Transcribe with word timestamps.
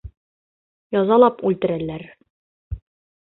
Язалап 0.99 1.43
үлтерәләр... 1.49 2.05